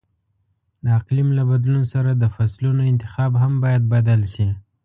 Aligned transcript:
د 0.83 0.85
اقلیم 0.99 1.29
له 1.37 1.43
بدلون 1.51 1.83
سره 1.93 2.11
د 2.15 2.23
فصلو 2.35 2.69
انتخاب 2.91 3.31
هم 3.41 3.53
باید 3.63 3.83
بدل 3.93 4.21
شي. 4.33 4.49